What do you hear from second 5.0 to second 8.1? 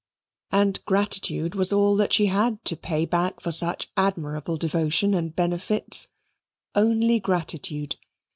and benefits only gratitude!